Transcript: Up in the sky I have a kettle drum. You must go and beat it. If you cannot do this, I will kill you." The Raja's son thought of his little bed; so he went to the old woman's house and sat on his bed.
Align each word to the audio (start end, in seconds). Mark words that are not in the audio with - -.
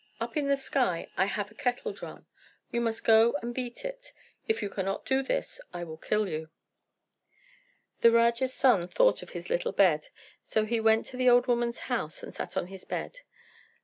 Up 0.19 0.35
in 0.35 0.47
the 0.47 0.57
sky 0.57 1.07
I 1.15 1.25
have 1.25 1.51
a 1.51 1.53
kettle 1.53 1.93
drum. 1.93 2.25
You 2.71 2.81
must 2.81 3.03
go 3.03 3.33
and 3.43 3.53
beat 3.53 3.85
it. 3.85 4.13
If 4.47 4.63
you 4.63 4.67
cannot 4.71 5.05
do 5.05 5.21
this, 5.21 5.61
I 5.75 5.83
will 5.83 5.97
kill 5.97 6.27
you." 6.27 6.49
The 7.99 8.09
Raja's 8.09 8.51
son 8.51 8.87
thought 8.87 9.21
of 9.21 9.29
his 9.37 9.51
little 9.51 9.73
bed; 9.73 10.07
so 10.43 10.65
he 10.65 10.79
went 10.79 11.05
to 11.09 11.17
the 11.17 11.29
old 11.29 11.45
woman's 11.45 11.81
house 11.81 12.23
and 12.23 12.33
sat 12.33 12.57
on 12.57 12.65
his 12.65 12.83
bed. 12.83 13.19